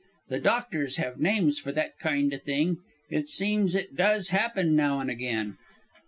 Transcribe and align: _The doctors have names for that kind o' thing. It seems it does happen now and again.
_The 0.29 0.39
doctors 0.39 0.95
have 0.97 1.19
names 1.19 1.59
for 1.59 1.71
that 1.73 1.99
kind 1.99 2.33
o' 2.33 2.39
thing. 2.39 2.77
It 3.11 3.29
seems 3.29 3.75
it 3.75 3.95
does 3.95 4.29
happen 4.29 4.75
now 4.75 4.99
and 4.99 5.11
again. 5.11 5.59